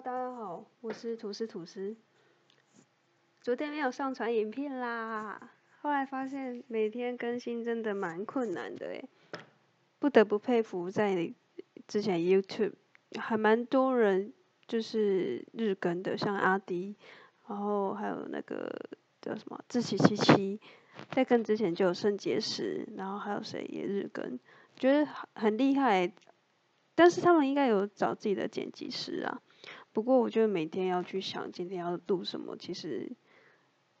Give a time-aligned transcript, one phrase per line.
[0.00, 1.96] 大家好，我是吐司吐司。
[3.42, 9.08] 昨天没有上传影片啦，后来发现每天更新真的蛮困难的诶，
[9.98, 11.34] 不得不佩服在
[11.88, 12.74] 之前 YouTube
[13.18, 14.32] 还蛮多人
[14.68, 16.94] 就是日更的，像阿迪，
[17.48, 18.72] 然后还有那个
[19.20, 20.60] 叫什么志奇七七，
[21.10, 24.38] 在更之前就有肾结石，然后还有谁也日更，
[24.76, 25.04] 觉得
[25.34, 26.12] 很厉害。
[26.94, 29.42] 但是他们应该有找自己的剪辑师啊。
[29.98, 33.10] 不过我觉得每天要去想今天要录什么，其实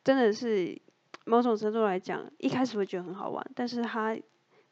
[0.04, 0.80] 真的是
[1.24, 4.16] 某种程度来讲，一开始会觉得很好玩，但是它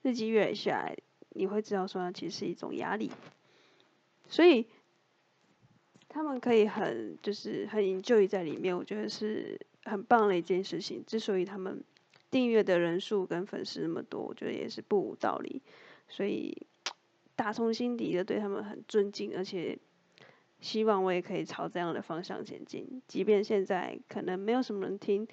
[0.02, 0.96] 日积月累下来，
[1.30, 3.10] 你会知道说它其实是一种压力。
[4.28, 4.68] 所以
[6.08, 11.02] 他们可以很就是很 enjoy 在里面，我觉得是很棒的一件事情。
[11.08, 11.82] 之所以他们
[12.30, 15.60] 订阅的人数跟粉丝那么多，我觉得也是不无道理。
[16.08, 16.56] 所以。
[17.34, 19.78] 打从心底的对他们很尊敬，而且
[20.60, 23.02] 希望我也可以朝这样的方向前进。
[23.06, 25.26] 即便现在可能没有什么人听，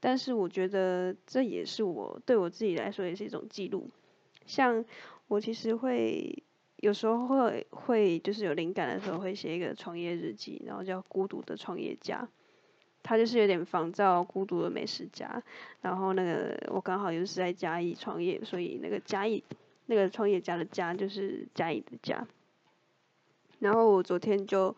[0.00, 3.88] 但是我觉得这也是我对我自己来说也是一种记录。
[4.46, 4.84] 像
[5.28, 6.42] 我其实会
[6.76, 12.22] 有时候会会就是有灵感的时候会写一个创业日记，然后叫《孤独的创业家》，
[13.02, 15.42] 他就是有点仿照《孤独的美食家》，
[15.80, 19.42] 然后那个我刚好又是在嘉义创业，所以那个嘉义。
[19.88, 22.26] 那个创业家的家就是嘉义的家，
[23.58, 24.74] 然后我昨天就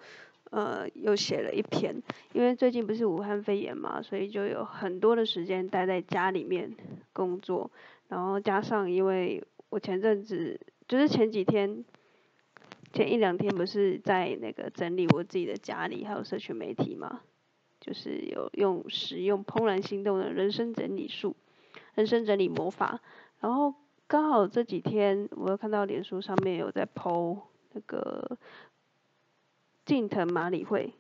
[0.51, 6.75] 呃又写了一篇，因为最近不是武汉肺炎嘛，所以就有很多的时间待在家里面
[7.13, 7.71] 工作，
[8.09, 11.85] 然后加上因为我前阵子就是前几天
[12.93, 17.21] 前一两天不是在那个整理我自己的家里还有社群媒体嘛，
[17.81, 21.37] 就是有用使用怦然心动的人生整理术，
[21.95, 23.01] 人生整理魔法，
[23.41, 23.75] 然后。
[24.11, 27.41] 刚好这几天，我又看到脸书上面有在 PO
[27.75, 28.39] 那个
[29.89, 30.93] 近藤麻里惠，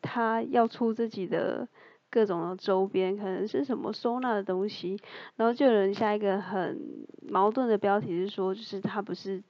[0.00, 1.66] 他要出自己的
[2.08, 4.96] 各种的周边，可能是什么收纳的东西，
[5.34, 9.42] 然后就有人下一个很矛盾的标题是说，就是他不是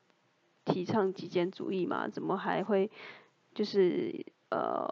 [0.65, 2.91] 提倡极简主义嘛，怎么还会
[3.55, 4.89] 就是呃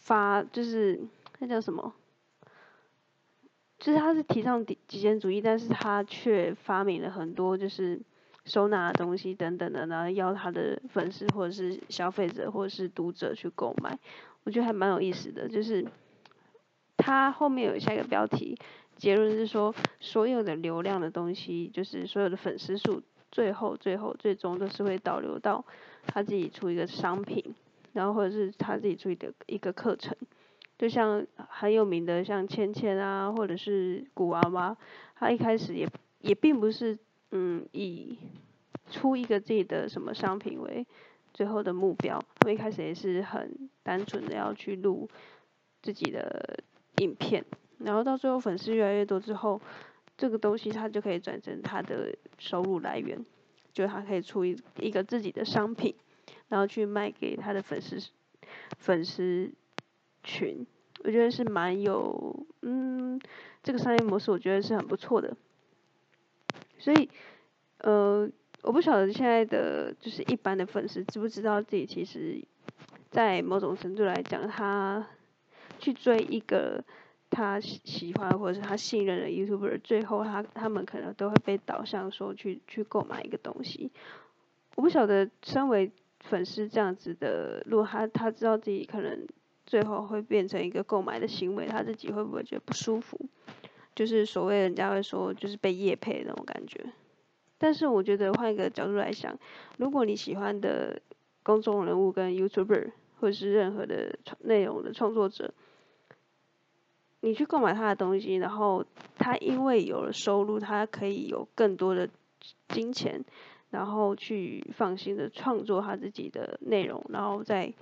[0.00, 1.00] 发就是
[1.40, 1.92] 那叫什么？
[3.80, 8.00] 就是他是提倡极极简主义，但是他却发明了很多就是
[8.44, 13.98] 收纳的东西等等的，然后要他的粉丝或者是消费者或者是读者去购买，
[14.44, 15.48] 我觉得还蛮有意思的。
[15.48, 15.86] 就是
[16.96, 18.58] 他后面有下一个标题，
[18.96, 25.64] 结论是说所有的流量的东西，就是所有的粉丝数，最后最后最终都是会导流到
[26.06, 27.54] 他自己出一个商品，
[27.92, 30.14] 然后或者是他自己出的一个课程。
[30.76, 34.76] 就像很有名的像芊芊啊，或者是古娃娃，
[35.14, 35.88] 他一开始也
[36.18, 36.98] 也并不是
[37.34, 38.18] 嗯以
[38.90, 40.86] 出一个自己的什么商品为
[41.34, 45.06] 最后的目标，我一开始也是很单纯的要去录
[45.82, 46.64] 自己的
[47.02, 47.44] 影片，
[47.80, 49.60] 然后到最后粉丝越来越多之后，
[50.16, 53.22] 这个东西他就可以转成他的收入来源，
[53.72, 55.94] 就他可以出一一个自己的商品，
[56.48, 57.98] 然后去卖给他的粉丝
[58.78, 59.52] 粉丝。
[60.26, 60.66] 群，
[61.04, 63.20] 我觉得是蛮有，嗯，
[63.62, 65.36] 这个商业模式我觉得是很不错的。
[66.84, 67.08] 所以，
[67.78, 68.30] 呃，
[68.60, 72.44] 我不晓得现在的就是一般的粉丝知不知道自己其实，
[73.10, 75.06] 在某种程度来讲，他
[75.78, 76.84] 去追一个
[77.30, 83.90] 他喜欢或者是他信任的 YouTuber，最后他他们可能都会被导向说去去购买一个东西。
[84.76, 85.90] 我不晓得身为
[86.20, 89.26] 粉丝这样子的，如果他他知道自己可能。
[89.66, 93.18] 最后会变成一个购买的行为，他自己会不会觉得不舒服？
[93.94, 96.84] 就是所谓人家会说，就是被叶配那种感觉。
[97.58, 99.38] 但是我觉得换一个角度来想，
[99.78, 101.00] 如果你喜欢的
[101.42, 102.90] 公众人物跟 YouTuber
[103.20, 105.52] 或者是任何的内容的创作者，
[107.20, 108.84] 你去购买他的东西，然后
[109.16, 112.08] 他因为有了收入，他可以有更多的
[112.68, 113.24] 金钱，
[113.70, 117.72] 然后去放心的创作他自己的内容，然后再。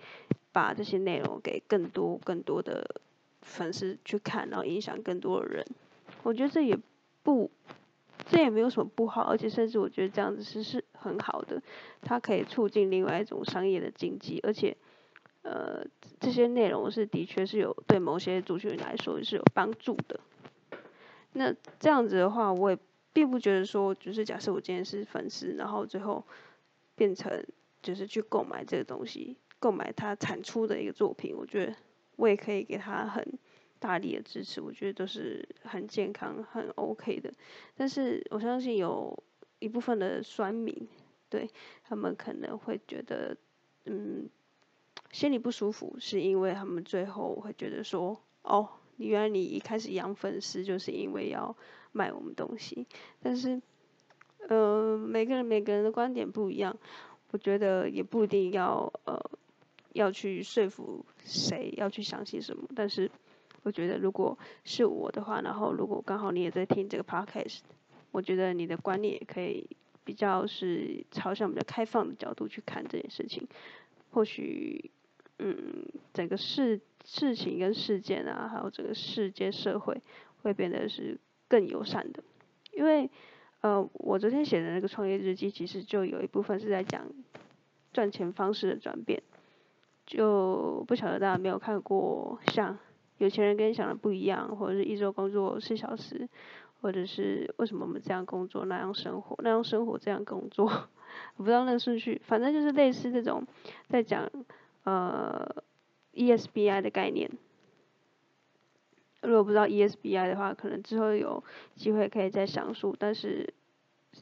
[0.54, 3.00] 把这些内容给更多更多的
[3.40, 5.64] 粉丝去看，然后影响更多的人。
[6.22, 6.78] 我觉得这也
[7.22, 7.50] 不，
[8.26, 11.62] 这也没有什么不好，而且甚至我觉得这样子是是很好的，
[12.00, 14.76] 它可以促进另外一种商业的经济，而且
[15.42, 15.84] 呃
[16.20, 20.20] 这些内容是的确是有对某些族群来说是有帮助的。
[21.32, 22.78] 那这样子的话，我也
[23.12, 26.24] 并不觉得说，就是假设我今天是粉丝，然后最后
[26.94, 27.44] 变成
[27.82, 29.36] 就是去购买这个东西。
[29.58, 31.72] 购买他产出的一个作品，我觉得
[32.16, 33.24] 我也可以给他很
[33.82, 37.32] 大力的支持，我觉得都是很健康、很 OK 的。
[37.74, 39.20] 但是我相信有
[39.58, 40.86] 一部分的酸民，
[41.28, 41.50] 对
[41.82, 43.36] 他们可能会觉得，
[43.86, 44.30] 嗯，
[45.10, 48.68] 心里不舒服，是因为他们最后会觉得说，哦，
[48.98, 51.56] 你原来你一开始养粉丝就是因为要
[51.90, 52.86] 卖我们东西，
[53.20, 53.60] 但是，
[54.48, 56.78] 呃，每个人每个人的观点不一样，
[57.32, 59.20] 我觉得也不一定要呃
[59.92, 63.10] 要去说服谁要去相信什么，但是
[63.62, 67.60] 我觉得如果是我的话，然后如果刚好你也在听这个 podcast，
[68.10, 69.68] 我觉得你的观念也可以
[70.04, 73.46] 比较是朝向比较开放的角度去看这件事情，
[74.10, 74.90] 或许。
[75.44, 80.00] 嗯，整个事事情跟事件啊，还有整个世界社会
[80.42, 81.18] 会变得是
[81.48, 82.22] 更友善的。
[82.70, 83.10] 因为
[83.60, 87.10] 呃，我昨天写的那个创业日记，其实就有一部分是在讲
[87.92, 89.20] 赚钱方式的转变。
[90.06, 92.78] 就不晓得大家没有看过，像
[93.24, 96.28] 有钱人跟你想的不一样，或者是一周工作四小时，
[96.80, 100.64] 或者是为什么我们这样工作那样生活，那样生活这样工作，
[101.36, 103.46] 我不知道那个顺序，反正就是类似这种
[103.88, 104.28] 在讲。
[104.84, 105.62] 呃
[106.12, 107.30] ，ESBI 的概念，
[109.20, 111.44] 如果不知道 ESBI 的话，可能之后有
[111.76, 112.96] 机会可以再详述。
[112.98, 113.54] 但是，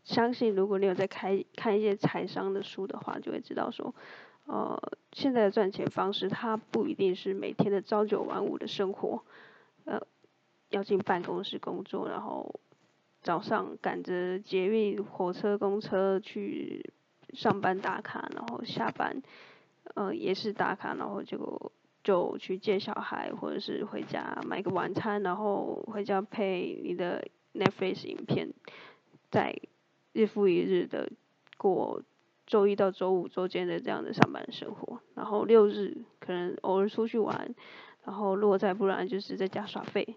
[0.05, 3.95] 相信如果你有在开看一些财商的书的话，就会知道说，
[4.51, 4.77] 呃，
[5.13, 9.23] 现在的赚钱方式，它不一定是每天的朝九晚五的生活，
[9.85, 10.01] 呃，
[10.71, 12.59] 要进办公室工作，然后
[13.23, 16.93] 早上赶着捷运、火车、公车去
[17.33, 19.23] 上班打卡，然后下班。
[19.95, 21.73] 呃，也是打卡，然后就
[22.05, 28.53] 就去接小孩，或者是回家买个晚餐，然后回家配你的 Netflix 影片，
[29.31, 29.57] 在
[30.13, 31.11] 日复一日的
[31.57, 32.03] 过
[32.51, 37.55] 周一到周五周间的这样的上班生活，然后六日可能偶尔出去玩，
[38.05, 40.17] 然后如果再不然就是在家耍废。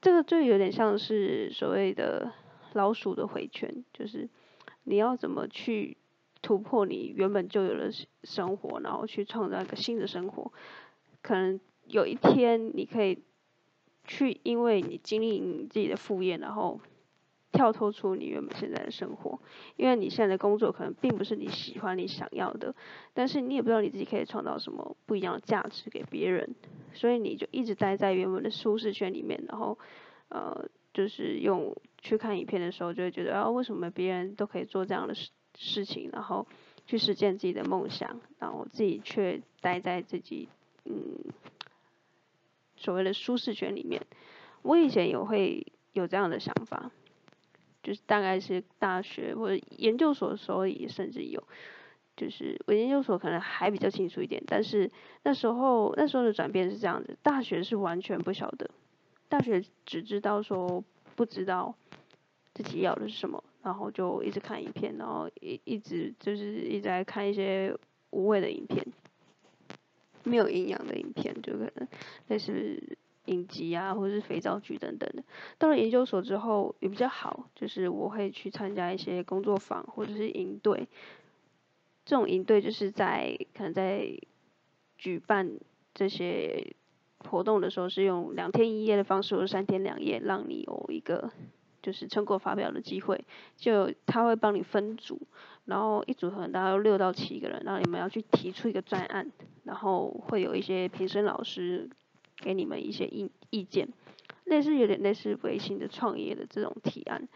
[0.00, 2.32] 这个就有点像是所谓的
[2.72, 4.28] 老鼠的回圈，就是
[4.82, 5.96] 你要怎么去。
[6.42, 7.90] 突破你原本就有的
[8.22, 10.52] 生活，然后去创造一个新的生活。
[11.22, 13.22] 可能有一天你可以
[14.04, 16.78] 去，因为你经历你自己的副业，然后
[17.54, 19.40] 跳脱出你原本现在的生活。
[19.76, 22.74] 因为你现在的工作可能并不是你喜欢、你想要的，
[23.14, 26.54] 但是你也不知道你自己可以创造什么不一样的价值给别人，
[26.92, 29.78] 所以你就一直待在原本的舒适圈里面，然后
[30.28, 35.30] 呃，就是用去看影片的时候就会觉得啊，为什么别人都可以做这样的事？
[35.56, 36.44] 事情，然后
[36.84, 40.48] 去实现自己的梦想，然后自己却待在自己
[40.84, 40.92] 嗯
[42.74, 44.04] 所谓的舒适圈里面。
[44.62, 46.90] 我以前也会有这样的想法，
[47.84, 51.40] 就是大概是大学或者研究所的时候也甚至有，
[52.16, 54.90] 就是我研究所可能还比较清楚一点，但是
[55.22, 58.68] 那时候那时候的转变是这样子，大学是完全不晓得，
[59.28, 60.82] 大学只知道说
[61.14, 61.72] 不知道
[62.52, 63.44] 自己要的是什么。
[63.62, 67.74] 然后就一直看影片，然后一一直就是一直在看一些
[68.10, 68.86] 无谓的影片，
[70.22, 71.88] 没有营养的影片，就可能
[72.28, 72.78] 类似
[73.26, 75.22] 影集啊，或者是肥皂剧等等的。
[75.58, 80.88] 到了研究所之后也比较好，就是我会去参加一些工作坊或者是营队。
[82.04, 84.06] 这种营队就是在可能在
[84.96, 85.50] 举办
[85.94, 86.74] 这些
[87.18, 91.30] 活动的时候，是用两天一夜的方式，或者三天两夜，让你有一个。
[91.82, 93.26] 就是成果发表的机会，
[93.58, 95.20] 就他会帮你分组，
[95.66, 99.30] 然后一组可能大概六到七个人，然后你们要去提出一个专案，
[99.64, 101.86] 然后会有一些评审老师
[102.44, 103.88] 给你们一些意意见，
[104.44, 107.26] 类似有点类似微信的创业的这种提案。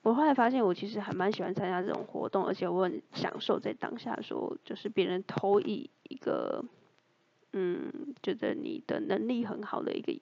[0.00, 6.64] 我后来发现我其实还蛮喜欢参加这种活动，而且我很享受在当下说，就是别人投以一个，
[7.52, 7.92] 嗯，
[8.22, 10.14] 觉得你的能力很好的一个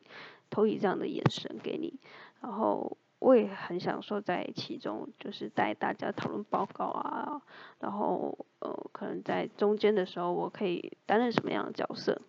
[0.50, 1.94] 投以这样的眼神给你，
[2.40, 2.98] 然后。
[3.20, 7.40] 我也很享受在其中，就是带大家讨论报告啊，
[7.80, 12.20] 然后呃，可能在中间的时候，我可以担任什么样的角色，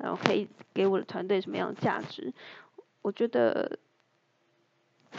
[0.00, 2.32] 然后可以给我的团队什么样的价值。
[3.02, 3.78] 我觉得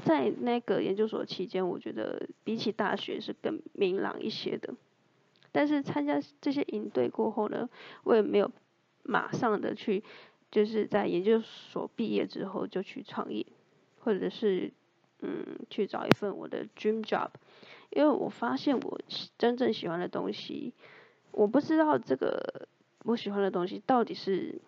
[0.05, 4.73] 在那个研究所期间，我觉得比起大学是更明朗一些的。
[5.51, 7.69] 但是参加这些营队过后呢，
[8.03, 8.51] 我也没有
[9.03, 10.03] 马上的去，
[10.51, 13.45] 就是在研究所毕业之后就去创业，
[13.99, 14.73] 或者是。
[15.23, 17.29] 嗯，去找一份我的 dream job，
[17.91, 18.99] 因为我发现我
[19.37, 20.73] 真正喜欢的东西，
[21.29, 22.67] 我不知道这个
[23.03, 24.59] 我喜欢的东西到底是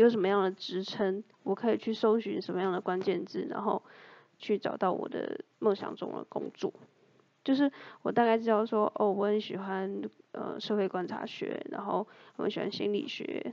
[0.00, 3.82] 有什么样的职称，我可以去搜寻什么样的关键字，然后
[4.38, 6.72] 去找到我的梦想中的工作。
[7.44, 10.00] 就是我大概知道说，哦，我很喜欢
[10.32, 13.52] 呃社会观察学，然后我很喜欢心理学，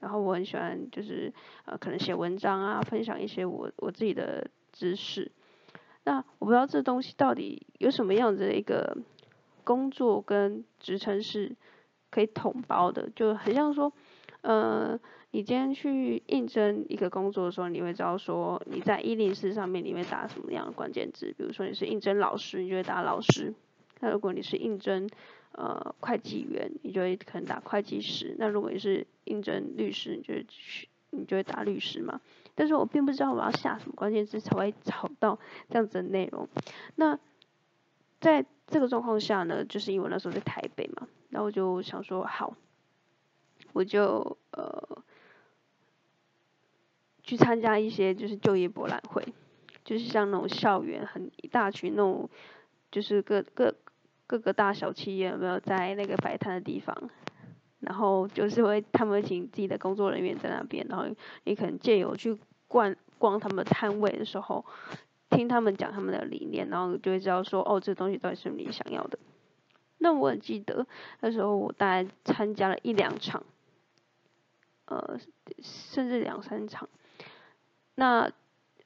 [0.00, 1.32] 然后我很喜欢就是
[1.64, 5.30] 呃可能写文章啊，分享一些我我自己的知识。
[6.02, 8.96] 那我不知道这东西到底有什么样子的一个
[9.62, 11.54] 工作跟职称是
[12.10, 13.92] 可以统包的，就很像说，
[14.42, 14.98] 呃，
[15.32, 23.52] 你今天去应征一个工作的时候，你会知道说你在一零四上面你会打什么样的关键字，比如说你是应征老师，你就会打老师；
[24.00, 25.08] 那如果你是应征
[25.52, 32.20] 呃会计员，你就会可能打会计师；那如果你是应征律师，你就去你就会打律师嘛。
[32.54, 35.38] 但是我并不知道我要下什么关键字才会 找到
[35.68, 36.48] 这样子的内容。
[36.94, 37.18] 那
[38.18, 42.56] 在这个状况下呢，就是因为我那时候在台北嘛，然后我就想说好，
[43.76, 45.02] 我就呃
[47.22, 49.22] 去参加一些就是就业博览会，
[49.84, 52.26] 就是像那种校园很一大群那种，
[52.90, 53.74] 就是各各
[54.26, 56.96] 各个大小企业有没有在那个摆摊的地方。
[57.80, 61.04] 然后就是会，他们请自己的工作人员在那边，然后
[61.44, 64.64] 你可能借由去逛逛他们摊位的时候，
[65.28, 69.18] 听他们讲他们的理念，然后就会知道说，哦，这东西到底是你想要的。
[69.98, 70.86] 那我很记得
[71.20, 73.42] 那时候我大概参加了一两场，
[74.86, 75.18] 呃，
[75.62, 76.88] 甚至两三场。
[77.94, 78.30] 那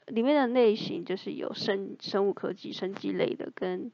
[0.07, 3.90] 里面的类型就是有生生物科技、生技类的，跟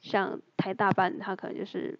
[0.00, 1.98] 像台大办，它可能就是。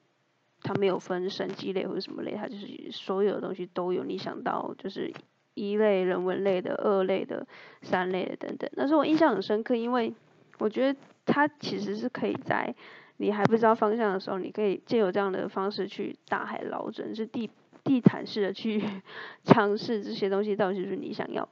[0.66, 4.02] 它没有分生机类或者什么类，它就是所有的东西都有。
[4.02, 5.12] 你想到就是
[5.52, 7.46] 一类人文类的、二类的、
[7.82, 8.70] 三类的等等。
[8.72, 10.14] 那是我印象很深刻，因为
[10.58, 12.74] 我觉得它其实是可以在
[13.18, 17.50] 你还不知道方向的时候，你可以借由这样的方式去大海捞针，是地
[17.84, 18.82] 地毯式的去
[19.44, 21.48] 尝试这些东西到底是不是你想要。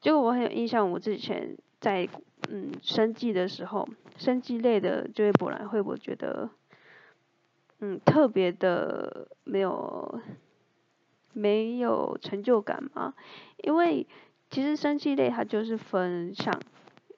[0.00, 2.06] 结果我很有印象，我之前在
[2.50, 3.88] 嗯生计的时候，
[4.18, 6.50] 生计类的就业博览会，我觉得。
[7.78, 10.18] 嗯，特别的没有
[11.34, 13.12] 没有成就感嘛？
[13.62, 14.06] 因为
[14.48, 16.58] 其实生计类它就是分像，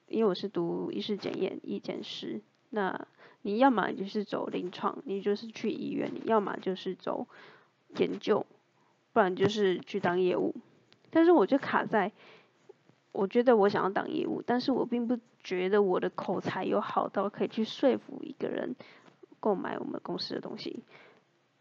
[0.08, 3.06] 因为我是读医师检验医检师，那
[3.42, 7.28] 你要么就是走临床，你就是去医院；你要么就是走
[7.96, 8.46] 研究，
[9.12, 10.54] 不然就是去当业务。
[11.10, 12.12] 但是我就卡在，
[13.12, 18.76] 我觉得我想要当业务，但是我并不觉得我的口才有好到可以去说服一个人。
[19.40, 20.82] 购买我们公司的东西，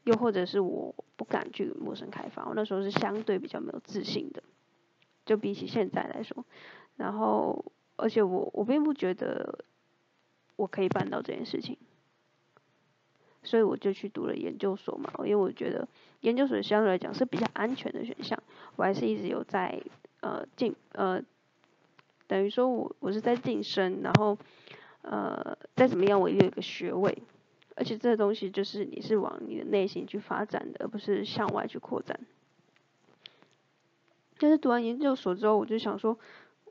[0.03, 4.41] 又或者是我不敢去陌生开发，我那时候是相对比较没有自信的，
[5.27, 6.43] 就比起现在来说，
[6.95, 9.59] 然后而且我我并不觉得
[10.55, 11.77] 我可以办到这件事情，
[13.47, 15.87] 所以我就去读了研究所嘛，因为我觉得
[16.19, 18.37] 研究所相对来讲是比较安全的选项，
[18.75, 19.81] 我还是一直有在
[20.19, 21.23] 呃进呃，
[22.27, 24.37] 等于说我我是在晋升，然后
[25.01, 27.17] 呃再怎么样我也有一个学位。
[27.79, 32.19] 而且这个东西就是你是往你的内心去发展的，而不是向外去扩展。
[34.39, 36.17] 就是读完研究所之后，我就想说，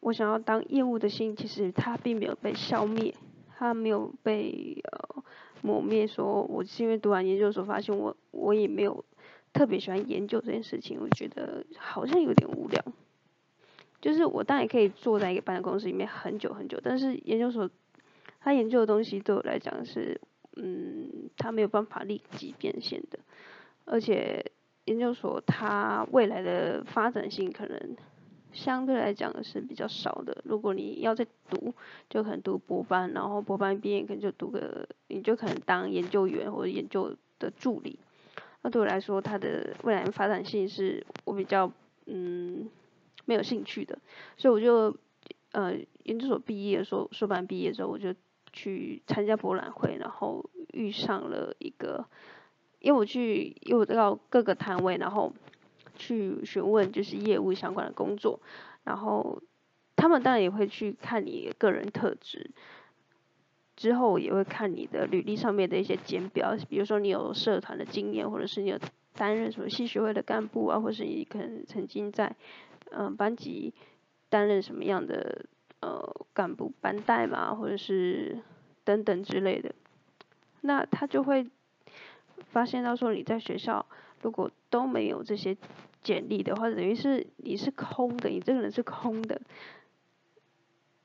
[0.01, 3.15] 我想要当业务的心，其实它并没有被消灭，
[3.57, 5.23] 它没有被呃
[5.63, 6.07] 磨灭。
[6.07, 9.05] 说我是因为读完研究所，发现我我也没有
[9.53, 12.85] 特别喜欢研究这件事情，我觉得好像有点无聊。
[14.01, 17.71] 就是我当然可以坐在一个办公室里面很久很久，但是研究所
[18.41, 20.21] 他研究的东西对我来讲是。
[20.59, 23.19] 嗯，他没有办法立即变现的，
[23.85, 24.43] 而且
[24.87, 27.95] 研究所它未来的发展性可能
[28.57, 30.37] 相对来讲是比较少的。
[30.45, 31.73] 如果你要再读，
[32.11, 37.99] 就可能读博班，然后博班毕业可能就读个，你就可能当研究员或者研究的助理。
[38.63, 41.71] 那对我来说，它的未来发展性是我比较
[42.07, 42.69] 嗯
[43.27, 43.97] 没有兴趣的，
[44.37, 44.97] 所以我就
[45.53, 48.13] 呃研究所毕业的时候，硕班毕业之后我就。
[48.53, 52.07] 去参加博览会，然后遇上了一个，
[52.79, 55.31] 因为我去又到各个摊位，然后
[55.97, 58.39] 去询问就是业务相关的工作，
[58.85, 59.43] 然后
[59.97, 62.51] 他们当然也会去看你个人特质，
[63.75, 68.79] 之后也会看你的履历上面的一些简表，比如说你有社团的经验，或者是你有
[69.15, 72.37] 担任什么系学会的干部啊，或是你可能曾经在
[72.91, 73.75] 嗯班级
[74.29, 75.47] 担任什么样的。
[75.81, 78.41] 呃，干部班带嘛，或者是
[78.83, 79.75] 等等之类的，
[80.63, 81.47] 那他就会
[82.45, 83.85] 发现到说你在学校
[84.23, 85.57] 如果都没有这些
[86.03, 89.41] 简历的话，等于是你是空的，你这个人是空的。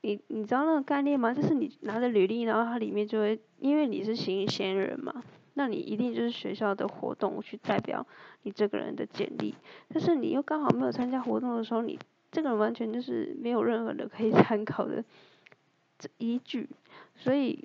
[0.02, 1.32] 你你知道那个概念吗？
[1.32, 5.22] 就是你拿着履历，然后它里面就会，因为你是新鲜人嘛，
[5.54, 8.06] 那你一定就是学校的活动去代表
[8.42, 9.54] 你这个人的简历，
[9.88, 11.98] 但是你又刚好没有参加活动的时候，你。
[12.34, 15.04] 这个人完全就是没有任何的可以参考的
[16.16, 16.66] 依据，
[17.14, 17.62] 所以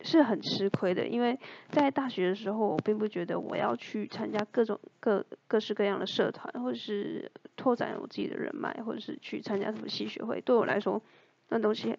[0.00, 1.06] 是很吃亏的。
[1.06, 1.38] 因为
[1.70, 10.40] 在大学的时候，我并不觉得我要去参加各种各各式各样的社团，或者是拓展我自己的人脉，或者是去参加什么系学会。
[10.40, 11.02] 对我来说，
[11.48, 11.96] 那东西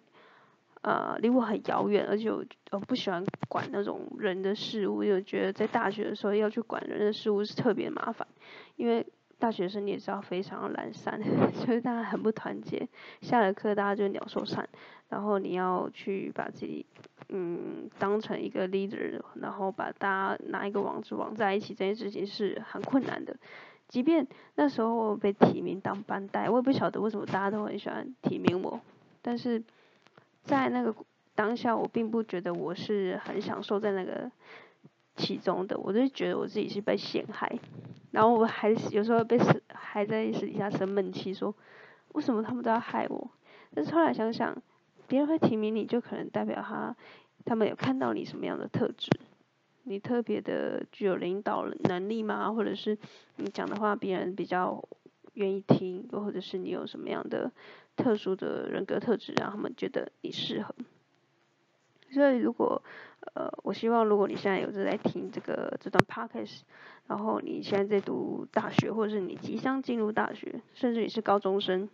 [0.82, 8.26] 呃离我很遥远，而且我不喜欢管那种人的事物，因为觉得在大学的时候要去管人的事物是特别麻烦，
[8.76, 9.06] 因为
[9.40, 11.18] 大学生你也知道非常懒散，
[11.54, 12.86] 所 以大家很不团结，
[13.22, 14.68] 下了课大家就鸟兽散，
[15.08, 16.84] 然后你要去把自己
[17.30, 23.34] 嗯当成一个 leader，然后把大家拿一个网子网在一起，这件事情是很困难的。
[23.88, 28.78] 即便那时候被提名当班带，我也不晓得为什么大家都很喜欢提名我，
[29.22, 29.60] 但是
[30.44, 30.94] 在那个
[31.34, 34.30] 当下，我并不觉得我是很享受在那个
[35.20, 37.58] 其中的，我就觉得我自己是被陷害，
[38.10, 41.54] 然后我还有时候被私还在私底下生闷气，说
[42.12, 43.30] 为什么他们都要害我？
[43.74, 44.56] 但是后来想想，
[45.06, 46.96] 别人会提名你就可能代表他
[47.44, 49.10] 他们有看到你什么样的特质。
[49.84, 52.52] 你特别的具有领导能力吗？
[52.52, 52.96] 或者是
[53.36, 54.82] 你讲的话别人比较
[55.34, 57.50] 愿意听，又或者是你有什么样的
[57.96, 60.74] 特殊的人格特质，让他们觉得你适合？
[62.12, 62.82] 所以如果
[63.34, 66.60] 呃，我希望如果你现在有正在听这个这段 podcast，
[67.06, 71.88] 然后你现在在读大学，或者是你即将进入大学，甚至你是高中生，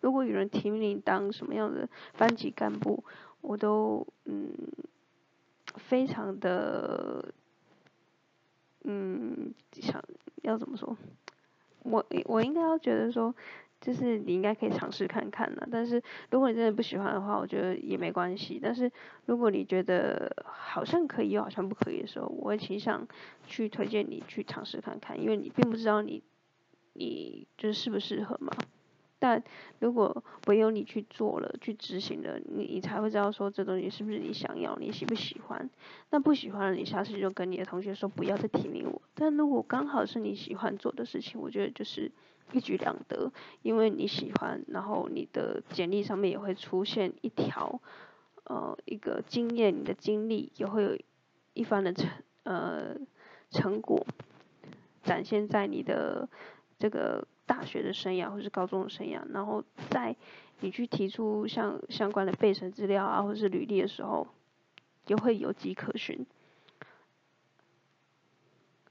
[0.00, 3.04] 如果有人提名你当什么样的班级干部，
[3.40, 4.52] 我都嗯。
[5.76, 7.34] 非常的，
[8.84, 10.02] 嗯，想
[10.40, 10.96] 要怎么说？
[11.82, 13.34] 我我应该要觉得说，
[13.80, 15.68] 就是你应该可以尝试看看的。
[15.70, 18.58] 但是如果你真的不喜欢的话，我觉得也没关系。
[18.62, 18.90] 但是
[19.26, 23.06] 如果你觉得好像可以又好像不可以的时候，我会倾向
[23.46, 26.22] 去推荐你去尝试看看，因为你并不知道你
[26.94, 28.52] 你就是适不适合嘛。
[29.18, 29.42] 但
[29.78, 35.70] 如果唯有你去做了、去执行了，你你才会知道说这东西是不是你想要，你喜不喜欢。
[36.10, 39.00] 那不喜欢了，你下次就跟你的同学说不要再提名我。
[39.14, 42.12] 但如果刚好是你喜欢做的事情，我觉得就是
[42.52, 47.80] 一举两得，因为你喜欢，然后你的简历上面也会出现一条
[48.44, 50.98] 呃一个经验，你的经历也会有
[51.54, 52.10] 一番的成
[52.44, 52.96] 呃
[53.50, 54.06] 成果
[55.02, 56.28] 展现在你的
[56.78, 57.26] 这个。
[57.48, 60.16] 大学的生涯或是高中的生涯，然后在
[60.58, 64.26] 你去提出像相关的备审资料啊，或是履历的时候，
[65.04, 66.26] 就会有迹可循。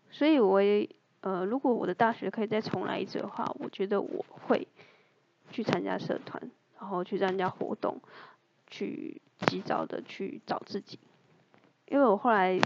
[0.10, 0.89] 所以，我也
[1.25, 4.67] 呃，如果我的大学可以再重来一次的话，我觉得我会
[5.49, 7.99] 去参加社团，然后去参加活动，
[8.67, 10.99] 去及早的去找自己。
[11.88, 12.59] 因为我后来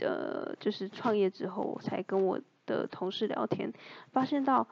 [0.00, 2.40] 呃，就是创业之后，我才跟我。
[2.66, 3.72] 的同事聊天，
[4.10, 4.66] 发现到，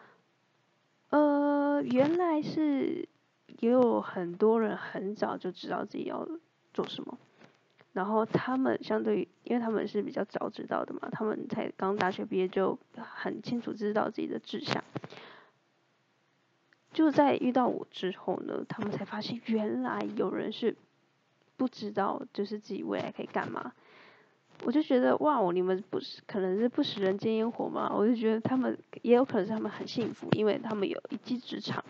[1.10, 3.08] 呃，原来是
[3.60, 6.28] 也有很多人很早就知道自己要
[6.72, 7.16] 做什么，
[7.94, 14.82] 然后他们相对于，因为他们是比较早知道的嘛，他们才刚大学毕业就很清楚知道自己的志向，
[16.92, 20.76] 就在遇到我之后呢，他们才发现原来有人是
[21.56, 23.72] 不知道，就是自己未来可以干嘛。
[24.64, 27.92] 我就觉得哇，你们不是可能是不食人间烟火吗？
[27.94, 31.84] 我就觉得他们也有可能是他们很幸福，因为他们有一技之长。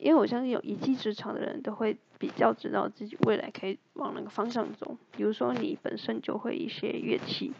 [0.00, 4.96] 因为我相信有一技之长的人都会比较知道自己未来可以往哪个方向走。
[5.12, 7.52] 比如说你本身就会一些乐器，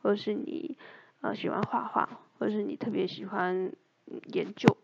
[0.00, 0.76] 或者是你
[1.20, 2.08] 呃喜欢画画，
[2.38, 3.72] 或者是你特别喜欢
[4.32, 4.76] 研究。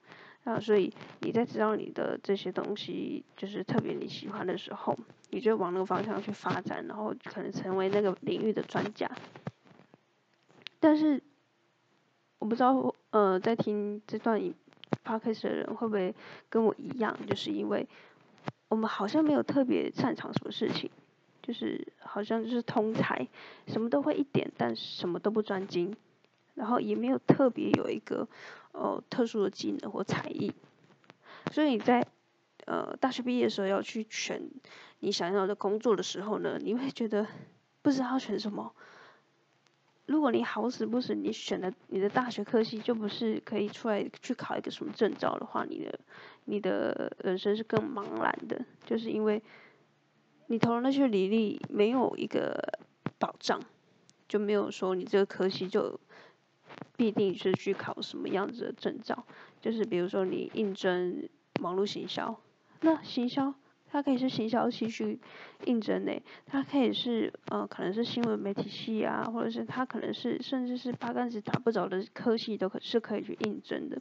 [0.44, 4.94] 啊，所以你在知道你的这些东西就是特别你喜欢的时候，
[5.31, 9.11] 你就往那个方向去发展，然后可能成为那个领域的专家。
[10.79, 11.22] 但是
[12.38, 14.38] 我不知道，呃，在听这段
[15.05, 16.14] podcast 的人会不会
[16.49, 17.87] 跟我一样，就是因为
[18.68, 20.90] 我们好像没有特别擅长什么事情，
[21.42, 23.27] 就是好像就是通才，
[23.66, 25.97] 什么都会一点，但什么都不专精。
[26.55, 28.29] 然后也没有特别有一个
[28.70, 30.53] 呃特殊的技能或才艺，
[31.51, 32.07] 所以你在
[32.66, 34.40] 呃大学毕业的时候要去选
[35.01, 37.27] 你想要的工作的时候呢，你会觉得
[37.83, 38.73] 不知道选什么。
[40.07, 45.99] 如果你好死不死你选的你的大学科系就不是可以出来去考一个什么证照的话，你的
[46.45, 49.43] 你的人生是更茫然的，就是因为
[50.47, 52.79] 你投的那些履历没有一个
[53.19, 53.61] 保障，
[54.29, 55.99] 就没有说你这个科系就。
[56.97, 59.27] 必定是去考什么样子的证照，
[59.61, 61.29] 就是比如说你应征
[61.61, 62.37] 网络行销，
[62.81, 63.55] 那行销
[63.94, 65.16] 它可以是行销系去
[65.66, 73.96] 应征的，它可以是呃可能是新闻媒体系啊，或者是它可能是甚至是八竿子打不着的科系都可是可以去应征的。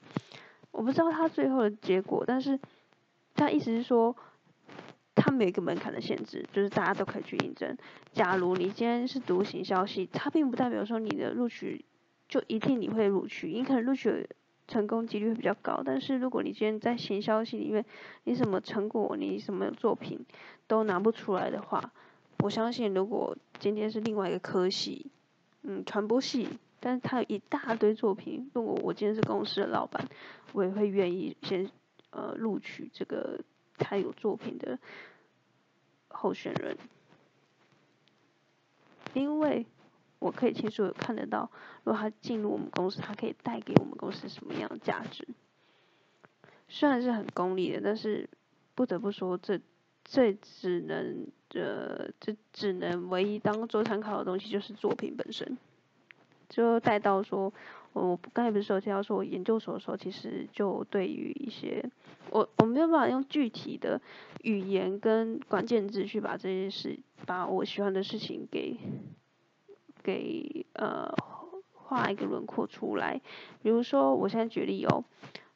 [0.71, 2.59] 我不知道它最后的结果，但是
[3.35, 4.15] 它意思是说，
[5.13, 7.77] 它没有一个门槛的限制，就是大家都可以去应征。
[8.13, 11.85] 假如你今天是读行销系，它并不代表说你的录取。
[12.27, 14.27] 就一定你会录取，你可能录取
[14.67, 15.81] 成功几率会比较高。
[15.85, 17.85] 但是如果你今天在行销系里面，
[18.23, 20.25] 你什么成果，你什么作品
[20.67, 21.91] 都拿不出来的话，
[22.39, 25.07] 我相信如果今天是另外一个科系，
[25.61, 26.47] 嗯，传播系，
[26.79, 30.07] 但是他有一大堆作品，如果我今天是公司的老板，
[30.53, 31.69] 我也会愿意先
[32.11, 33.39] 呃录取这个
[33.77, 34.79] 他有作品的
[36.07, 36.77] 候选人，
[39.13, 39.65] 因为。
[40.23, 41.51] 我可以清楚看得到，
[41.83, 45.27] 如果他进入我们公司，他可以带给我们公司什么样的价值。
[46.69, 48.29] 虽然是很功利的，但是
[48.73, 49.59] 不得不说，这
[50.05, 55.57] 这只能呃，这只能唯一当做参考的东西就是作品本身。
[56.47, 57.53] 就带到说，
[57.91, 61.83] 我刚才不是说提到说我研究所的时候，其实就对于一些
[62.29, 63.99] 我我没有办法用具体的
[64.41, 68.77] 语言跟关键字去把这些事，把我喜欢的事情给。
[70.03, 71.09] 给呃
[71.73, 73.21] 画一个轮廓出来，
[73.61, 75.03] 比如说我现在举例哦，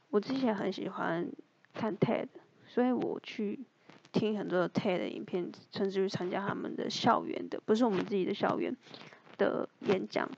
[0.09, 1.29] 我之前很喜欢
[1.73, 2.27] 看 TED，
[2.65, 3.59] 所以我去
[4.11, 8.75] 听很多 TED 的影片，甚至于参加他们的校园的，不是我们自己的校园
[9.37, 10.29] 的演讲。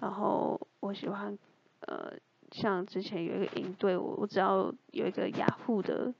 [0.00, 1.36] 然后我喜欢
[1.80, 2.12] 呃
[2.52, 6.12] 像之前有一个营队，我我只要有一个雅虎的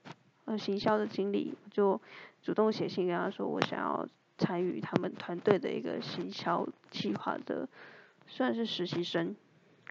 [0.45, 2.01] 呃行销的经理，就
[2.41, 4.07] 主动写信跟他说我想要。
[4.37, 7.67] 参与他们团队的一个行销计划的，
[8.27, 9.35] 算是实习生。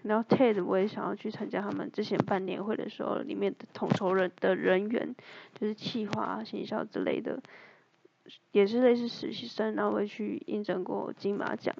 [0.03, 5.15] 然后 TED 我也想要去参加他们之前办年会的时候，里面的统筹人的人员，
[5.53, 7.41] 就是企划、行销之类的，
[8.51, 11.75] 也是类似实习生，然后会去应征过金马奖。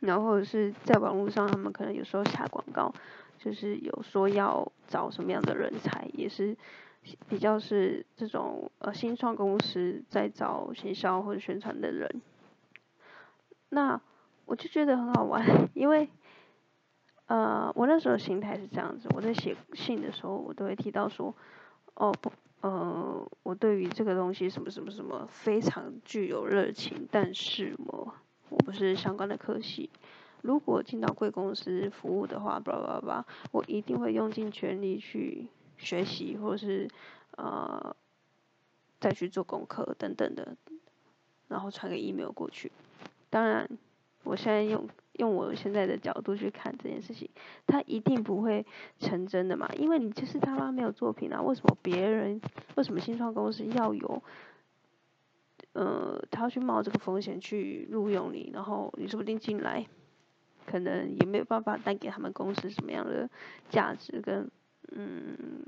[0.00, 2.92] 然后是在网络上，他们可能有时候下广告，
[3.38, 6.56] 就是有说要找什么样的人才，也是。
[7.28, 12.22] 比较是这种呃新创公司在找行销或者宣传的人，
[13.68, 14.00] 那
[14.46, 16.08] 我就觉得很好玩， 因为
[17.26, 21.34] 呃我那时候心态是这样子，我在写信的时候我都会提到说，
[21.94, 28.14] 哦不呃我对于这个东西什么什么什么非常具有热情，但是我
[28.48, 29.90] 我不是相关的科系，
[30.40, 35.48] 如果进到贵公司服务的话，叭叭叭，我一定会用尽全力去。
[35.84, 36.88] 学习，或是
[37.36, 37.94] 呃
[38.98, 40.56] 再去做功课等等的，
[41.48, 42.72] 然后传个 email 过去。
[43.28, 43.68] 当然，
[44.22, 47.28] 我现在用用我现在的角度去看这件事情，
[47.66, 48.64] 它一定不会
[48.98, 51.42] 成真的嘛，因为你就是他妈没有作品啊！
[51.42, 52.40] 为什么别人
[52.76, 54.22] 为什么新创公司要有
[55.74, 59.86] 呃他要去冒这个风险去录用你，然后你说不定进来，
[60.64, 63.28] 可能也没有办法带给他们公司什么样的
[63.68, 64.50] 价值跟。
[64.96, 65.63] 嗯，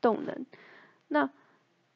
[0.00, 0.46] 动能。
[1.08, 1.28] 那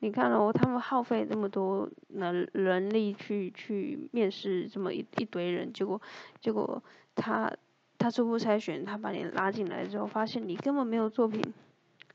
[0.00, 6.00] 你看哦，他们耗费这么多能人力去去面试这么一一堆人，结果
[6.40, 6.82] 结果
[7.14, 7.50] 他
[7.96, 11.40] 他初步筛选，他把你拉进来之后，发现你根本没有作品，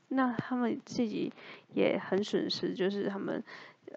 [0.08, 1.32] 那他们自己
[1.74, 3.42] 也很损失，就是他们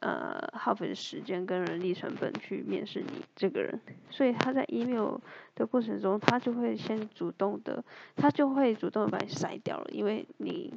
[0.01, 3.79] 呃耗费时间跟人力成本去面试你这个人，
[4.09, 5.17] 所以他在 email
[5.53, 7.83] 的过程中，他就会先主动的，
[8.15, 10.73] 他就会主动的把你筛掉了，因为你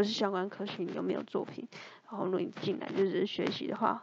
[0.00, 1.68] 不是相关科系，你又没有作品，
[2.08, 4.02] 然后如果你进来就是学习的话，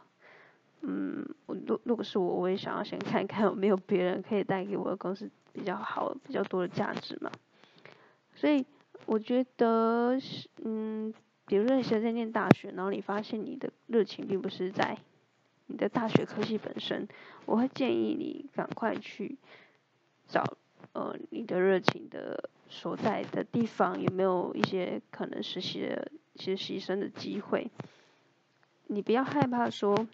[0.82, 7.32] 嗯，我如如果是我，我也想要先看看有没有别人可以带给我的公司比较好、比较多的价值嘛。
[8.36, 8.64] 所以
[9.06, 10.16] 我觉得，
[10.62, 11.12] 嗯，
[11.46, 14.96] 比如说你现在念大学，然后你发现你的热情并不是在
[15.66, 17.08] 你的大学科系本身，
[17.44, 19.36] 我会建议你赶快去。
[20.30, 20.44] 找
[20.92, 27.70] 呃你的热情的所在的地方有没有一些可能实习的实习生的机会？
[28.86, 30.06] 你不要害怕说，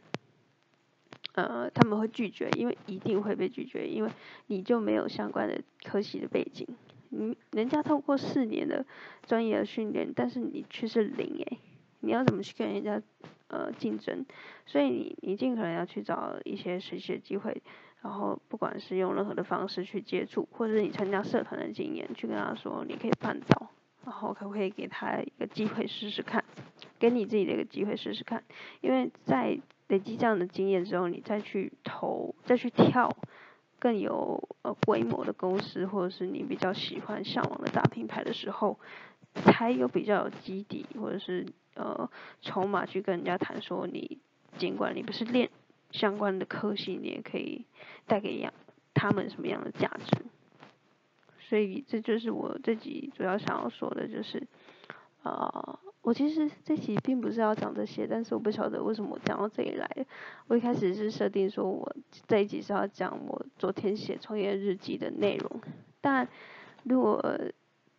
[1.35, 4.11] 呃他们会拒绝，因为一定会被拒绝，因为
[4.47, 6.67] 你就没有相关的科系的背景，
[7.11, 8.85] 你人家透过四年的
[9.27, 11.59] 专业的训练，但是你却是零诶，
[12.01, 13.01] 你要怎么去跟人家
[13.49, 14.25] 呃竞争？
[14.67, 17.63] 所以你你尽可能要去找一些实习的机会。
[18.05, 23.71] 然后不管是用任何的方式去接触，或者是你参加社团的经验，去跟他说你可以办到，
[24.05, 26.45] 然后可不可以给他一个机会试试看，
[26.99, 28.45] 给你自己的一个机会试试看，
[28.83, 33.11] 因为在累积这样的经验之后，你再去投，再去跳
[33.79, 38.79] 更有呃规模的公司，或者是你比较喜欢向往的大品牌的时候，
[39.33, 42.11] 才有比较有基底，或者是呃
[42.43, 44.19] 筹码去跟人家谈说你
[44.59, 45.49] 尽管你不是练。
[45.95, 47.65] 相关的科系，你也可以
[48.05, 48.53] 带给样
[48.93, 50.25] 他们什么样的价值？
[51.39, 54.45] 所以这就是我这集主要想要说的，就是
[55.23, 59.89] 啊，我其实这集并不是要讲这些，但是我不晓得为什么我讲到这里来。
[60.49, 61.95] 我一开始是设定说我
[62.27, 65.61] 这一集是要讲我昨天写创业日记的内容，
[66.01, 66.27] 但
[66.83, 67.23] 如果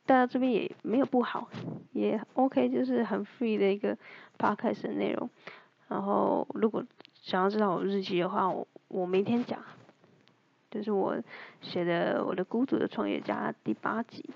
[0.06, 1.50] 大家这边也没有不好，
[1.94, 3.98] 也 OK，就是很 free 的一个
[4.38, 5.30] podcast 的内容。
[5.88, 6.84] 然后如果
[7.26, 9.60] 想要知道我日记的话，我我明天讲，
[10.70, 11.18] 就是我
[11.60, 14.30] 写的我的孤独的创业家第八集。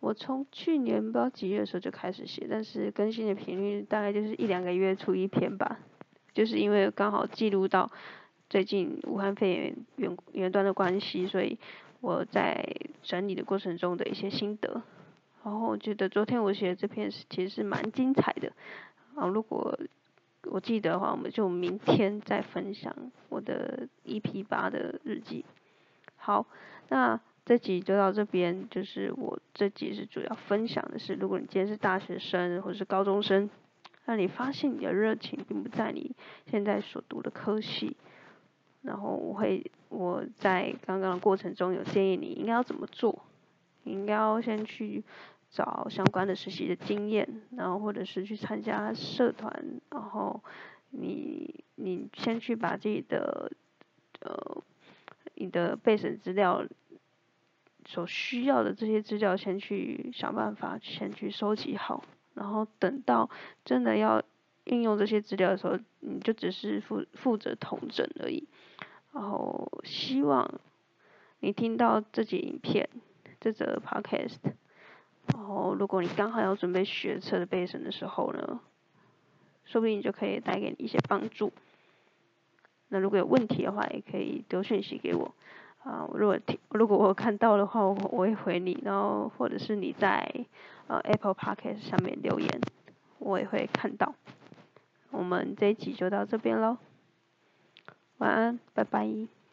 [0.00, 5.78] 我从去年不知道几月的时候就开始写，但是更新的频率大概就是一两个月出一篇吧，
[6.32, 7.88] 就是因为刚好记录到
[8.50, 11.56] 最近武汉肺炎源源端的关系，所以
[12.00, 12.66] 我在
[13.04, 14.82] 整理的过程中的一些心得。
[15.44, 18.52] 然后我觉得昨天我写的这篇是其实是蛮精彩的，
[19.14, 19.78] 啊，如果
[20.50, 22.94] 我记得的话，我们就明天再分享
[23.28, 25.44] 我的 EP 八的日记。
[26.16, 26.46] 好，
[26.88, 27.20] 那。
[27.46, 33.50] 这集就到这边，就是我这集是主要分享的是，如果你今天是大学生或者是高中生，
[34.06, 36.16] 那你发现你的热情并不在你
[36.50, 37.98] 现在所读的科系，
[38.80, 43.22] 然后我会我在刚刚的过程中有建议你应该要怎么做，
[43.82, 45.04] 你应该要先去
[45.54, 50.42] 找相关的实习的经验，然后或者是去参加社团，然后
[50.90, 53.50] 你你先去把自己的
[54.20, 54.62] 呃
[55.36, 56.66] 你的备审资料。
[57.86, 63.28] 所需要的这些资料，先去想办法，先去收集好，然后等到
[63.62, 64.22] 真的要
[64.64, 68.48] 应用这些资料的时候，你就只是负负责统整而已。
[69.12, 70.50] 然后希望
[71.40, 72.88] 你听到这集影片，
[73.38, 74.38] 这则 podcast，
[75.32, 78.60] 然后如果你刚好要准备学车的备审的时候呢，
[79.64, 81.52] 说不定就可以带给你一些帮助。
[82.88, 85.34] 那如果有问题的话，也可以丢讯息给我。
[85.82, 90.46] 啊，如果听，如果我看到的话，我我会回你，然后或者是你在
[90.86, 92.60] 呃 Apple Podcast 上面留言，
[93.18, 94.14] 我也会看到。
[95.10, 96.78] 我们这一集就到这边喽，
[98.18, 99.43] 晚安，拜拜。